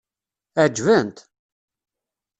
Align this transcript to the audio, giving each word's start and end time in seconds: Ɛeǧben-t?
Ɛeǧben-t? 0.61 1.17